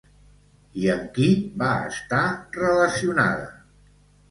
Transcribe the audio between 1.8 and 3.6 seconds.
estar relacionada?